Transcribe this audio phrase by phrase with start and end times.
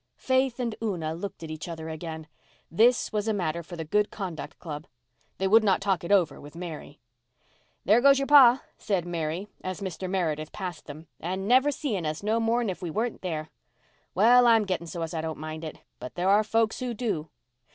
[0.17, 2.27] Faith and Una looked at each other again.
[2.71, 4.87] This was a matter for the Good Conduct Club.
[5.37, 6.99] They would not talk it over with Mary.
[7.85, 10.09] "There goes your pa," said Mary as Mr.
[10.09, 13.51] Meredith passed them, "and never seeing us no more'n if we weren't here.
[14.15, 15.77] Well, I'm getting so's I don't mind it.
[15.99, 17.29] But there are folks who do."